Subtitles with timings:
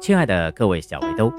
[0.00, 1.30] 亲爱的各位小围兜，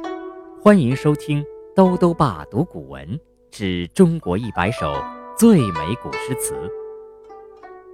[0.62, 1.44] 欢迎收听
[1.76, 4.94] 兜兜爸读古文之中国一百首
[5.36, 6.54] 最美古诗词。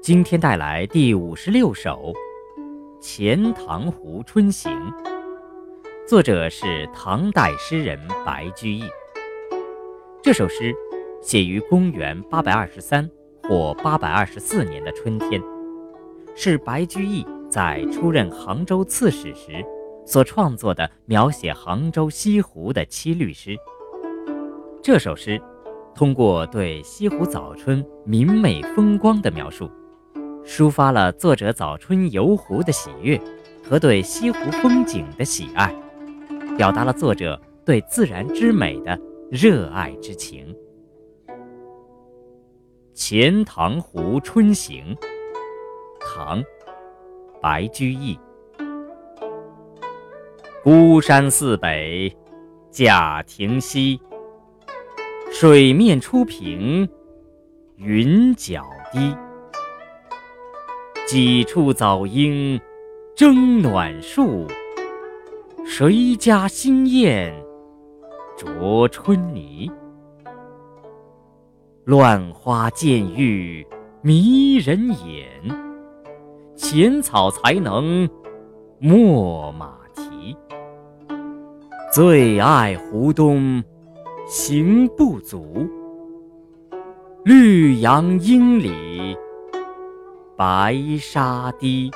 [0.02, 2.12] 今天带来第五十六首
[3.02, 4.70] 《钱塘湖春行》，
[6.06, 8.84] 作者是唐代诗人白居易。
[10.22, 10.76] 这首诗
[11.22, 13.10] 写于公元八百二十三
[13.44, 15.42] 或八百二十四年的春天，
[16.36, 19.66] 是白居易在出任杭州刺史时。
[20.08, 23.58] 所创作的描写杭州西湖的七律诗。
[24.82, 25.40] 这首诗
[25.94, 29.70] 通过对西湖早春明媚风光的描述，
[30.46, 33.20] 抒发了作者早春游湖的喜悦
[33.62, 35.76] 和对西湖风景的喜爱，
[36.56, 38.98] 表达了作者对自然之美的
[39.30, 40.56] 热爱之情。
[42.94, 44.96] 《钱塘湖春行》，
[46.00, 46.42] 唐·
[47.42, 48.18] 白居易。
[50.70, 52.14] 孤山寺北
[52.70, 54.02] 贾亭西，
[55.32, 56.86] 水面初平
[57.78, 59.16] 云脚低。
[61.08, 62.60] 几处早莺
[63.16, 64.46] 争暖树，
[65.66, 67.34] 谁家新燕
[68.36, 69.72] 啄春泥？
[71.86, 73.66] 乱花渐欲
[74.02, 75.30] 迷人眼，
[76.58, 78.10] 浅草才能
[78.80, 79.78] 没马。
[81.98, 83.64] 最爱湖东
[84.28, 85.68] 行不足，
[87.26, 89.18] 绿杨阴里
[90.38, 91.90] 白沙堤。《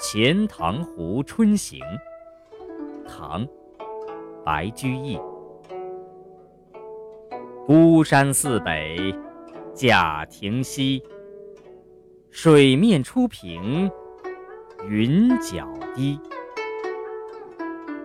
[0.00, 1.78] 钱塘湖春行》
[3.06, 3.46] 唐·
[4.42, 5.20] 白居易。
[7.66, 9.14] 孤山寺北
[9.74, 11.02] 贾亭西，
[12.30, 13.90] 水面初平
[14.88, 16.18] 云脚低。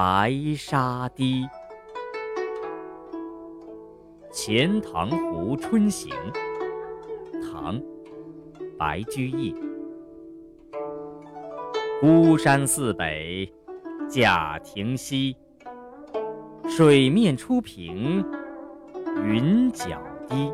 [0.00, 1.44] 白沙堤，
[4.30, 6.14] 《钱塘湖春行》
[7.52, 7.76] 唐·
[8.78, 9.52] 白居易。
[12.00, 13.52] 孤山寺北
[14.08, 15.36] 贾亭西，
[16.68, 18.24] 水面初平
[19.24, 20.52] 云脚低。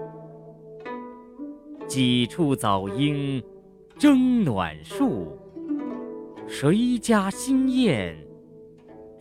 [1.87, 3.45] 几处早莺
[3.99, 5.39] 争暖树，
[6.49, 8.24] 谁家新燕？